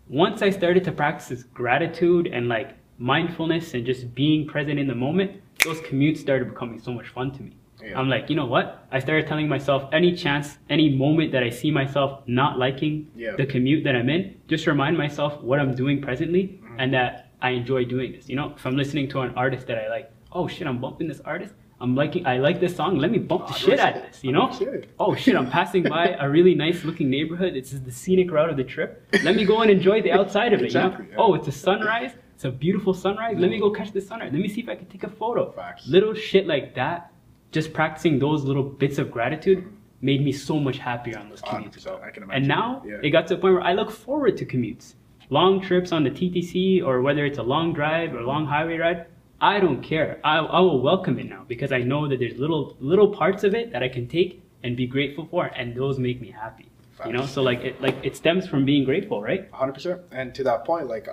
[0.07, 4.87] Once I started to practice this gratitude and like mindfulness and just being present in
[4.87, 5.31] the moment,
[5.63, 7.51] those commutes started becoming so much fun to me.
[7.83, 7.99] Yeah.
[7.99, 8.87] I'm like, you know what?
[8.91, 13.35] I started telling myself any chance, any moment that I see myself not liking Yeah.
[13.35, 16.75] the commute that I'm in, just remind myself what I'm doing presently Mhm.
[16.79, 18.29] and that I enjoy doing this.
[18.29, 21.07] You know, if I'm listening to an artist that I like, oh shit, I'm bumping
[21.07, 21.53] this artist.
[21.81, 22.97] I'm liking, I like this song.
[22.99, 24.23] Let me bump the Oh, shit of this.
[24.23, 24.49] You know?
[24.57, 24.89] Shit.
[24.97, 27.53] Oh shit, I'm passing by a really nice looking neighborhood.
[27.53, 29.05] This is the scenic route of the trip.
[29.23, 30.65] Let me go and enjoy the outside of it.
[30.65, 31.17] Exactly, you yeah.
[31.17, 32.11] Oh, it's a sunrise.
[32.33, 33.35] It's a beautiful sunrise.
[33.37, 34.31] Let me go catch the sunrise.
[34.31, 35.51] Let me see if I can take a photo.
[35.51, 35.87] Facts.
[35.87, 37.11] Little shit like that.
[37.51, 39.65] Just practicing those little bits of gratitude
[40.01, 41.77] made me so much happier on those commutes.
[41.85, 42.31] 100%, I can imagine.
[42.43, 42.99] And now Yeah.
[43.03, 44.95] it got to a point where I look forward to commutes.
[45.29, 49.05] Long trips on the TTC or whether it's a long drive or long highway ride,
[49.41, 50.19] I don't care.
[50.23, 53.53] I, I will welcome it now because I know that there's little little parts of
[53.53, 56.69] it that I can take and be grateful for, and those make me happy.
[57.05, 59.49] You know, so like it like it stems from being grateful, right?
[59.51, 60.01] hundred percent.
[60.11, 61.07] And to that point, like,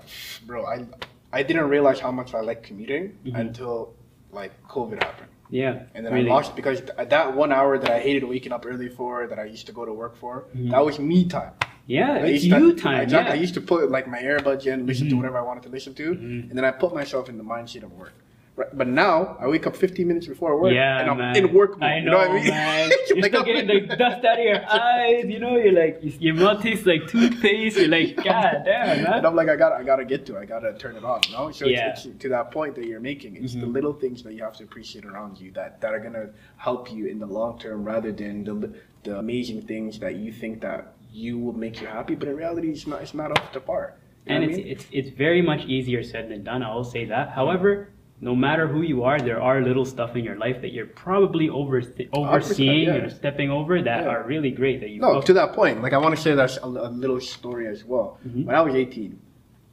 [0.46, 0.86] bro, I
[1.32, 3.38] I didn't realize how much I like commuting Mhm.
[3.40, 3.92] until
[4.30, 5.28] like COVID happened.
[5.50, 5.82] Yeah.
[5.94, 6.30] And then really.
[6.30, 9.38] I lost because th- that one hour that I hated waking up early for, that
[9.38, 10.70] I used to go to work for, Mhm.
[10.70, 11.52] that was me time.
[11.86, 13.08] Yeah, I it's used to- you time.
[13.08, 13.34] I Yeah.
[13.34, 15.18] used to put like my earbuds in, listen to Mhm.
[15.18, 16.48] whatever I wanted to listen to, Mhm.
[16.50, 18.12] and then I put myself in the mindset of work.
[18.54, 18.68] Right.
[18.76, 21.34] But now I wake up 15 minutes before work, Yeah, and I'm man.
[21.36, 21.88] in work mode.
[21.90, 22.48] I you know, know what I mean?
[22.48, 22.90] man.
[23.08, 25.24] You're Like, still getting the dust out of your eyes.
[25.26, 27.78] You know, you're like your mouth tastes like toothpaste.
[27.78, 29.26] You're like, God damn, And.
[29.26, 30.40] I'm like, I got, I gotta get to, it.
[30.40, 31.20] I gotta turn it on.
[31.30, 31.92] You know, so Yeah.
[31.92, 33.36] it's, it's to that point that you're making.
[33.42, 33.72] It's the Mhm.
[33.72, 37.06] little things that you have to appreciate around you that that are gonna help you
[37.06, 38.70] in the long term, rather than the
[39.04, 42.70] the amazing things that you think that you will make you happy, but in reality,
[42.70, 43.02] it's not.
[43.02, 43.94] It's not up to par.
[44.26, 44.66] You And what I it's mean?
[44.72, 46.62] it's it's very much easier said than done.
[46.62, 47.30] I will say that.
[47.30, 47.88] However.
[48.24, 51.48] No matter who you are, there are little stuff in your life that you're probably
[51.48, 52.94] over overseeing yeah.
[53.02, 54.10] or stepping over that Yeah.
[54.12, 54.78] are really great.
[54.80, 57.18] That you No, to that point, like I want to share that a, a little
[57.20, 58.20] story as well.
[58.24, 58.44] Mhm.
[58.46, 59.18] When I was 18,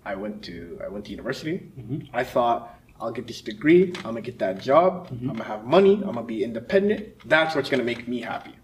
[0.03, 1.57] I went to I went to university.
[1.79, 2.07] Mhm.
[2.11, 2.59] I thought
[2.99, 3.93] I'll get this degree.
[3.97, 5.09] I'm gonna get that job.
[5.09, 5.29] Mhm.
[5.29, 5.95] I'm gonna have money.
[6.05, 7.03] I'm gonna be independent.
[7.25, 8.55] That's what's gonna make me happy.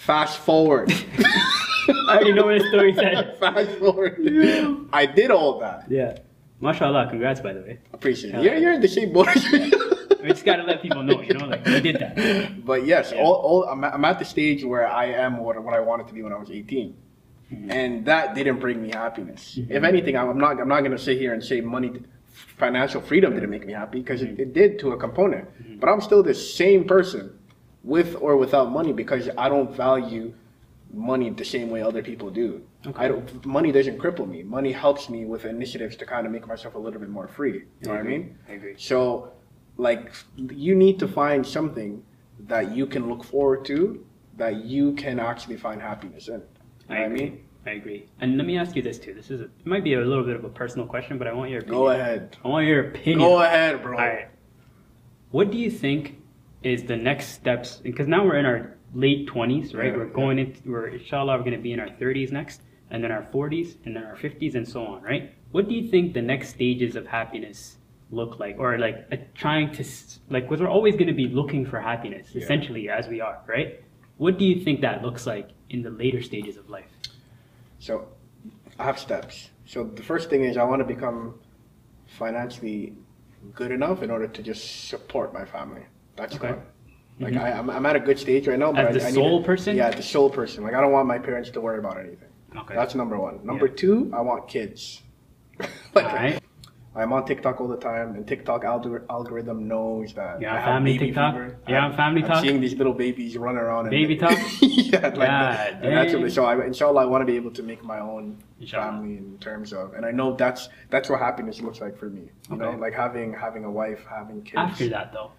[0.00, 0.90] Fast forward.
[1.20, 3.36] I already know what the story said.
[3.40, 4.16] Fast forward.
[4.94, 5.90] I did all that.
[5.90, 6.16] Yeah.
[6.58, 7.78] Mashallah, congrats by the way.
[7.92, 8.42] Appreciate it.
[8.42, 8.52] Yeah.
[8.52, 9.28] You're, you're in the same boat.
[9.28, 9.70] as me.
[10.22, 12.64] We just gotta let people know, you know, like we did that.
[12.64, 13.20] But yes, Yeah.
[13.22, 16.08] all, all I'm, at- I'm at the stage where I am what, what I wanted
[16.08, 16.96] to be when I was 18,
[17.52, 17.70] Mhm.
[17.70, 19.58] and that didn't bring me happiness.
[19.58, 19.70] Mhm.
[19.70, 22.02] If anything, I'm not I'm not gonna sit here and say money,
[22.56, 24.32] financial freedom didn't make me happy because Mhm.
[24.38, 25.46] it, it did to a component.
[25.62, 25.80] Mhm.
[25.80, 27.32] But I'm still the same person,
[27.82, 30.34] with or without money, because I don't value
[30.92, 32.62] money the same way other people do.
[32.86, 33.04] Okay.
[33.04, 33.46] I don't.
[33.46, 34.42] Money doesn't cripple me.
[34.42, 37.64] Money helps me with initiatives to kind of make myself a little bit more free.
[37.80, 38.38] You know what I mean?
[38.48, 38.74] I agree.
[38.76, 39.32] So,
[39.76, 42.02] like, you need to find something
[42.46, 44.04] that you can look forward to,
[44.36, 46.34] that you can actually find happiness in.
[46.34, 46.46] You know
[46.88, 47.18] I what I agree.
[47.20, 47.44] mean?
[47.66, 48.08] I agree.
[48.20, 49.12] And let me ask you this too.
[49.12, 51.34] This is a, it might be a little bit of a personal question, but I
[51.34, 51.78] want your opinion.
[51.78, 52.36] Go ahead.
[52.42, 53.18] I want your opinion.
[53.18, 53.98] Go ahead, bro.
[53.98, 54.28] All right.
[55.30, 56.19] What do you think
[56.62, 57.76] is the next steps?
[57.76, 59.86] Because now we're in our late twenties, right?
[59.92, 63.02] Yeah, we're going into we're inshallah we're going to be in our thirties next, and
[63.02, 65.32] then our forties, and then our fifties, and so on, right?
[65.52, 67.76] What do you think the next stages of happiness
[68.10, 69.84] look like, or like uh, trying to
[70.28, 70.44] like?
[70.44, 72.42] Because we're always going to be looking for happiness, Yeah.
[72.42, 73.82] essentially, as we are, right?
[74.18, 76.90] What do you think that looks like in the later stages of life?
[77.78, 78.08] So,
[78.78, 79.48] I have steps.
[79.64, 81.36] So, the first thing is I want to become
[82.18, 82.92] financially
[83.54, 85.86] good enough in order to just support my family.
[86.20, 86.50] That's Okay.
[86.50, 86.62] one.
[87.18, 87.42] Like, Mhm.
[87.42, 89.40] I, I'm, I'm at a good stage right now, but As I, the I sole
[89.40, 89.76] to- person?
[89.76, 90.64] Yeah, the sole person.
[90.64, 92.28] Like, I don't want my parents to worry about anything.
[92.56, 92.74] Okay.
[92.74, 93.40] That's number one.
[93.44, 93.74] Number Yeah.
[93.76, 95.02] two, I want kids.
[95.94, 96.40] like, All right.
[96.96, 100.40] I'm on TikTok all the time, and TikTok algor- algorithm knows that.
[100.40, 101.34] You're I family baby TikTok?
[101.34, 101.56] fever.
[101.68, 102.42] You're I'm- family I'm talk?
[102.42, 103.82] seeing these little babies run around.
[103.86, 104.36] And Baby talk?
[104.60, 106.18] yeah, like God that.
[106.18, 108.84] What, so I, inshallah, I want to be able to make my own Inshallah.
[108.92, 112.22] family in terms of, and I know that's that's what happiness looks like for me.
[112.50, 112.78] You know, Okay.
[112.78, 114.56] like having having a wife, having kids.
[114.56, 115.30] After that, though.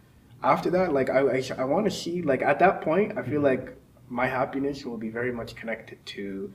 [0.44, 3.42] After that, like I I, I want to see like at that point, I feel
[3.42, 3.76] like
[4.10, 6.52] my happiness will be very much connected to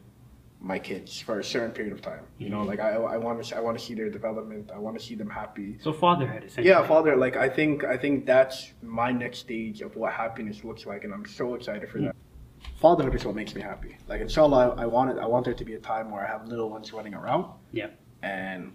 [0.61, 2.25] my kids for a certain period of time.
[2.39, 2.67] You know, Mhm.
[2.67, 4.71] like I I want to I want to see their development.
[4.75, 5.77] I want to see them happy.
[5.81, 6.69] So fatherhood, essentially.
[6.69, 7.15] Yeah, father.
[7.17, 11.13] Like I think I think that's my next stage of what happiness looks like, and
[11.15, 12.17] I'm so excited for that.
[12.81, 13.97] Fatherhood is what makes me happy.
[14.09, 15.19] Like inshallah, I, I want it.
[15.19, 17.47] I want there to be a time where I have little ones running around.
[17.73, 17.89] Yeah.
[18.23, 18.73] And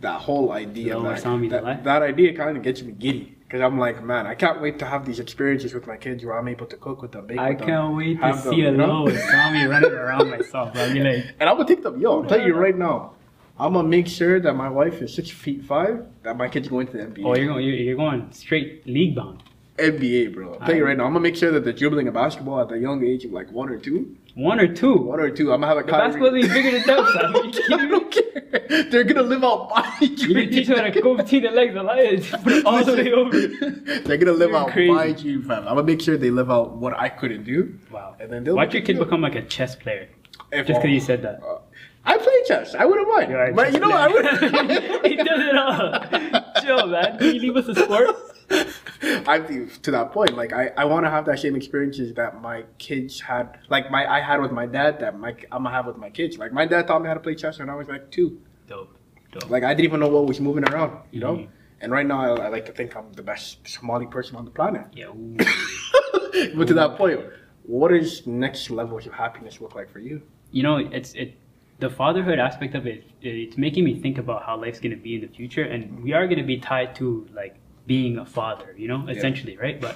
[0.00, 4.00] that whole idea, that, that, that idea kind of gets me giddy because I'm like,
[4.04, 6.76] man, I can't wait to have these experiences with my kids where I'm able to
[6.76, 9.64] cook with them, bake I with can't wait to have them, see a little Tommy
[9.64, 10.70] running around myself.
[10.76, 12.00] I'll be like, And I'm gonna take them.
[12.00, 13.14] Yo, I'm telling you right now.
[13.58, 16.06] I'm gonna make sure that my wife is six feet five.
[16.22, 17.24] That my kids go into the NBA.
[17.24, 19.42] oh, you're going, you're going straight league bound.
[19.80, 20.54] NBA, bro.
[20.54, 21.04] I'm telling you right now.
[21.04, 23.50] I'm gonna make sure that they're dribbling a basketball at the young age of like
[23.50, 24.16] one or two.
[24.34, 24.94] One or two.
[24.96, 25.52] One or two.
[25.52, 27.36] I'm gonna have a The basketball league bigger than that, son.
[27.36, 27.88] Are you kidding me?
[27.88, 28.86] don't care.
[28.90, 31.74] They're gonna live out my You can teach them how to go between the legs
[31.76, 32.30] of lions.
[32.42, 34.00] Put it all the way over.
[34.02, 34.92] They're gonna live You're out crazy.
[34.92, 35.58] my dream, fam.
[35.68, 38.16] I'm gonna make sure they live out what I couldn't do, Wow.
[38.20, 39.04] and then they'll Watch your kid good.
[39.04, 40.08] become like a chess player.
[40.52, 41.40] If Just because you said that.
[41.42, 41.58] Uh,
[42.04, 42.74] I play chess.
[42.74, 43.30] I wouldn't mind.
[43.30, 44.00] You're but you know what?
[44.00, 45.06] I would.
[45.06, 46.62] he does it all.
[46.62, 47.18] Chill, man.
[47.18, 48.16] Can you leave us a sport?
[49.26, 52.40] I think to that point, like I, I want to have that same experiences that
[52.42, 55.00] my kids had, like my I had with my dad.
[55.00, 56.38] That my I'm gonna have with my kids.
[56.38, 58.40] Like my dad taught me how to play chess when I was like two.
[58.66, 58.96] Dope.
[59.32, 59.48] Dope.
[59.50, 61.36] Like I didn't even know what was moving around, you know.
[61.36, 61.48] Mhm.
[61.82, 64.50] And right now, I, I like to think I'm the best Somali person on the
[64.50, 64.86] planet.
[64.92, 65.12] Yeah.
[66.54, 67.20] but to that point,
[67.62, 70.22] what does next levels of happiness look like for you?
[70.52, 71.36] you know it's it
[71.78, 75.14] the fatherhood aspect of it it's making me think about how life's going to be
[75.14, 77.54] in the future and we are going to be tied to like
[77.92, 79.14] being a father you know Yeah.
[79.14, 79.94] essentially right but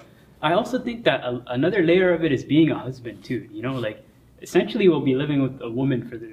[0.48, 3.62] i also think that a, another layer of it is being a husband too you
[3.66, 3.98] know like
[4.46, 6.32] essentially we'll be living with a woman for the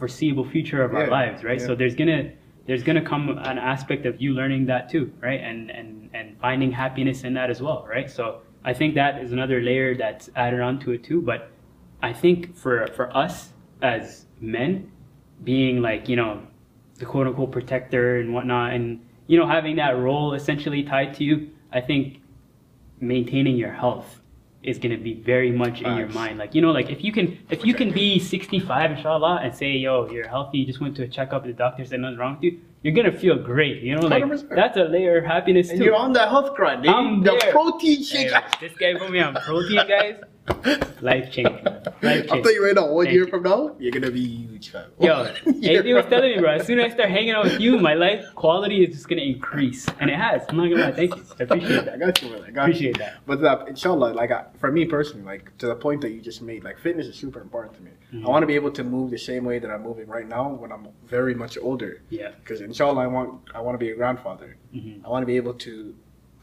[0.00, 1.66] foreseeable future of our lives right yeah.
[1.66, 2.22] so there's going to
[2.68, 5.40] there's gonna come an aspect of you learning that too, right?
[5.40, 8.10] And and and finding happiness in that as well, right?
[8.10, 11.22] So I think that is another layer that's added onto it too.
[11.22, 11.50] But
[12.02, 14.92] I think for for us as men,
[15.42, 16.42] being like you know
[16.96, 21.22] the quote unquote protector and whatnot, and you know having that role essentially tied to
[21.24, 22.20] you, I think
[23.00, 24.20] maintaining your health
[24.64, 26.36] is going to be very much in your mind.
[26.38, 29.70] Like you know, like if you can if you can be 65 inshallah and say
[29.86, 32.42] yo you're healthy, you just went to a checkup, the doctor said nothing wrong with
[32.42, 33.82] you, you're gonna feel great.
[33.82, 34.48] You know, like 100%.
[34.54, 35.84] that's a layer of happiness And too.
[35.84, 36.90] you're on the health grind, eh?
[36.90, 37.52] I'm the there.
[37.52, 38.32] protein Hey, shake.
[38.60, 40.16] this guy put me on protein, guys.
[41.00, 41.64] Life changing.
[41.64, 42.42] Life I'll changing.
[42.42, 43.30] tell you right now, one Thank year you.
[43.30, 44.90] from now, you're gonna be huge, fam.
[45.00, 46.50] Yo, Year was telling me, bro.
[46.54, 49.22] As soon as I start hanging out with you, my life quality is just gonna
[49.22, 50.42] increase, and it has.
[50.48, 50.92] I'm not gonna lie.
[50.92, 51.24] Thank you.
[51.38, 51.94] I appreciate that.
[51.94, 52.42] I got you, man.
[52.46, 53.04] I got Appreciate you.
[53.04, 53.18] that.
[53.26, 56.42] But uh, inshallah, like I, for me personally, like to the point that you just
[56.42, 57.90] made, like fitness is super important to me.
[58.12, 58.24] Mhm.
[58.24, 60.48] I want to be able to move the same way that I'm moving right now
[60.48, 62.02] when I'm very much older.
[62.10, 62.30] Yeah.
[62.40, 64.56] Because inshallah, I want I want to be a grandfather.
[64.74, 65.04] Mhm.
[65.04, 65.94] I want to be able to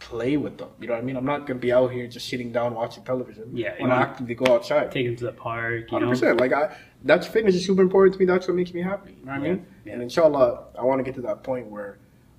[0.05, 0.69] play with them.
[0.79, 1.17] You know what I mean?
[1.17, 3.49] I'm not gonna be out here just sitting down watching television.
[3.57, 4.91] Yeah, When I actively go outside.
[4.91, 5.89] Take them to the park.
[5.89, 6.39] Hundred percent.
[6.39, 8.25] Like I, that's fitness is super important to me.
[8.25, 9.15] That's what makes me happy.
[9.19, 9.65] You know what I mean?
[9.83, 9.93] yeah.
[9.93, 11.97] And inshallah, I want to get to that point where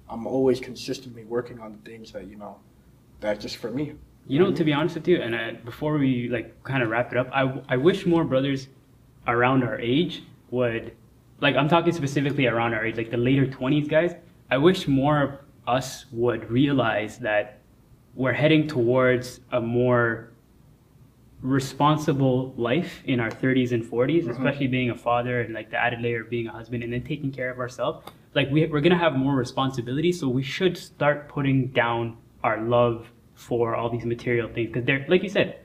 [0.08, 2.58] I'm always consistently working on the things that you know,
[3.20, 3.94] that's just for me.
[4.28, 7.12] You know, to be honest with you, and I, before we like kind of wrap
[7.12, 8.68] it up, I, I wish more brothers
[9.26, 10.92] around our age would,
[11.40, 14.14] like I'm talking specifically around our age, like the later 20s guys.
[14.50, 17.58] I wish more us would realize that
[18.14, 20.30] we're heading towards a more
[21.42, 24.30] responsible life in our 30s and 40s, Mhm.
[24.30, 27.02] especially being a father and like the added layer of being a husband and then
[27.02, 28.06] taking care of ourselves.
[28.34, 33.10] Like we, we're gonna have more responsibility, so we should start putting down our love
[33.34, 35.56] for all these material things because they're like you said,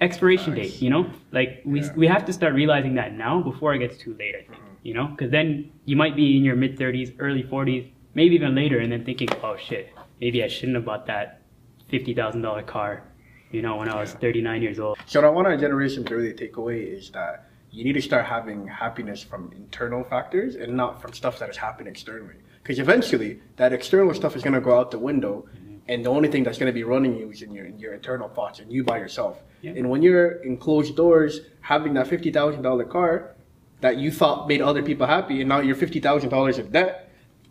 [0.00, 0.72] expiration Nice.
[0.72, 0.82] date.
[0.82, 1.92] You know, like we Yeah.
[1.94, 4.34] we have to start realizing that now before it gets too late.
[4.34, 7.84] I think you know because then you might be in your mid 30s, early 40s,
[8.14, 11.42] maybe even later, and then thinking, oh shit, maybe I shouldn't have bought that
[11.88, 13.04] fifty thousand dollar car.
[13.50, 14.96] You know, when I was 39 years old.
[15.04, 18.02] So what I want our generation to really take away is that you need to
[18.02, 22.36] start having happiness from internal factors and not from stuff that is happening externally.
[22.62, 25.76] Because eventually, that external stuff is going to go out the window, mm-hmm.
[25.88, 27.92] and the only thing that's going to be running you is in your in your
[27.94, 29.42] internal thoughts and you by yourself.
[29.62, 29.72] Yeah.
[29.72, 33.34] And when you're in closed doors, having that fifty thousand dollar car
[33.80, 37.01] that you thought made other people happy, and now you're fifty thousand dollars in debt.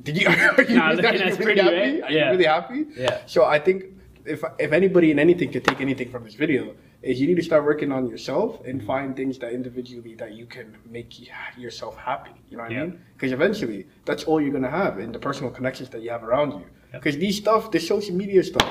[0.04, 0.28] Did you?
[0.30, 1.76] Are you, Nah, are you that's really happy?
[1.76, 2.04] right?
[2.04, 2.26] Are Yeah.
[2.26, 2.86] you really happy?
[2.96, 3.22] Yeah.
[3.26, 3.84] So I think
[4.26, 7.44] if if anybody and anything could take anything from this video, is you need to
[7.52, 11.10] start working on yourself and find things that individually that you can make
[11.58, 12.32] yourself happy.
[12.50, 12.82] You know what Yeah.
[12.82, 13.00] I mean?
[13.16, 16.52] Because eventually, that's all you're gonna have in the personal connections that you have around
[16.60, 16.66] you.
[16.92, 18.70] Because these stuff, the social media stuff,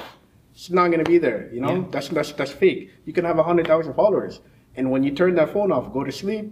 [0.52, 1.48] it's not gonna be there.
[1.54, 1.84] You know, Yeah.
[1.92, 2.90] that's that's that's fake.
[3.06, 4.40] You can have a hundred thousand followers,
[4.76, 6.46] and when you turn that phone off, go to sleep.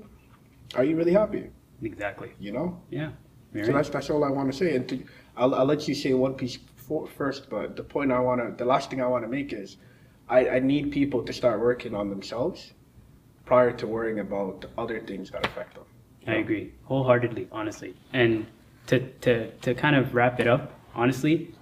[0.77, 1.45] Are you really happy?
[1.83, 2.31] Exactly.
[2.41, 2.69] You know.
[2.91, 3.11] Yeah.
[3.55, 4.77] You're So that's that's all I want to say.
[4.77, 5.03] And to,
[5.37, 8.55] I'll, I'll let you say one piece for, first, but the point I want to,
[8.57, 9.77] the last thing I want to make is,
[10.29, 12.73] I, I need people to start working on themselves
[13.47, 15.85] prior to worrying about other things that affect them.
[16.27, 17.95] I agree wholeheartedly, honestly.
[18.13, 18.47] And
[18.89, 21.55] to to to kind of wrap it up, honestly,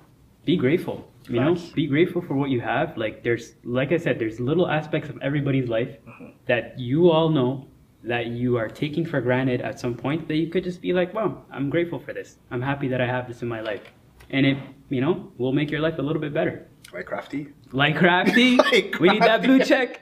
[0.44, 1.06] be grateful.
[1.28, 2.96] You know, be grateful for what you have.
[2.96, 6.30] Like there's, like I said, there's little aspects of everybody's life Mm-hmm.
[6.46, 7.66] that you all know
[8.06, 11.12] that you are taking for granted at some point that you could just be like,
[11.12, 12.38] wow, I'm grateful for this.
[12.50, 13.82] I'm happy that I have this in my life,
[14.30, 16.66] and it, you know, will make your life a little bit better.
[16.92, 17.48] Like CRAPH.T?
[17.72, 20.00] Like CRAPH.T, Like we need that blue check.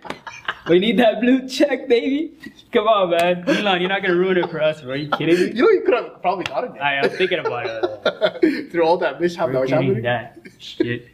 [0.68, 2.38] We need that blue check, baby.
[2.72, 3.44] Come on, man.
[3.48, 4.92] Elon, you're not gonna ruin it for us, bro.
[4.92, 5.46] Are you kidding me?
[5.48, 6.80] You know, you could have probably gotten it.
[6.80, 8.70] I am thinking about it.
[8.72, 10.02] Through all that mishap that was happening.
[10.02, 11.08] that shit.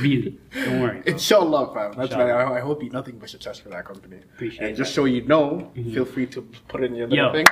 [0.00, 0.38] Really.
[0.54, 1.00] Don't worry.
[1.00, 1.12] bro.
[1.12, 1.92] Inshallah, fam.
[1.96, 2.50] That's Inshallah.
[2.50, 4.18] why I, hope you nothing but success for that company.
[4.34, 4.68] Appreciate it.
[4.68, 4.94] And just that.
[4.94, 5.92] so you know, Mhm.
[5.92, 7.32] feel free to put in your little Yo.
[7.32, 7.46] thing.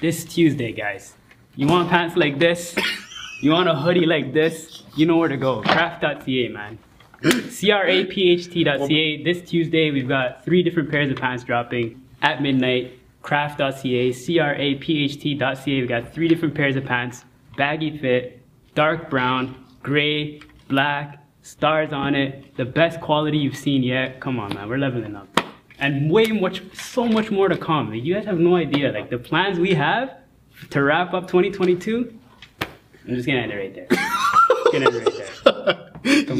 [0.00, 1.14] This Tuesday, guys.
[1.54, 2.74] You want pants like this?
[3.42, 4.82] You want a hoodie like this?
[4.96, 5.60] You know where to go.
[5.62, 6.78] crapht.ca, man.
[7.22, 9.24] C-R-A-P-H-T.ca.
[9.24, 12.98] This Tuesday, we've got three different pairs of pants dropping at midnight.
[13.22, 15.80] crapht.ca, C-R-A-P-H-T.ca.
[15.80, 17.24] We've got three different pairs of pants.
[17.56, 18.42] Baggy fit,
[18.74, 22.56] dark brown, gray, black, stars on it.
[22.56, 24.20] The best quality you've seen yet.
[24.20, 24.68] Come on, man.
[24.68, 25.26] We're leveling up.
[25.80, 27.92] And way much, so much more to come.
[27.94, 28.92] You guys have no idea.
[28.92, 30.18] Like, the plans we have
[30.70, 32.16] to wrap up 2022,
[33.06, 33.86] I'm just gonna end it right there.
[34.72, 35.27] Gonna end it right there.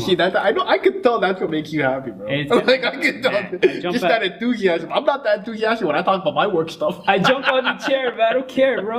[0.01, 0.37] See that?
[0.37, 0.65] I know.
[0.67, 2.27] I could tell that's what makes you happy, bro.
[2.29, 3.33] It's- like I could tell.
[3.33, 4.93] Man, I just at- that enthusiasm.
[4.93, 7.03] I'm not that enthusiastic when I talk about my work stuff.
[7.07, 8.99] I jump on the chair, but I don't care, bro.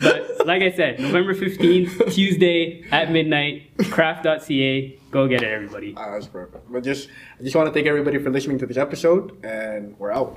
[0.00, 4.98] But like I said, November 15th, Tuesday at midnight, crapht.ca.
[5.12, 5.94] Go get it, everybody.
[5.96, 6.70] Ah, that's perfect.
[6.70, 10.10] But just, I just want to thank everybody for listening to this episode, and we're
[10.12, 10.32] out.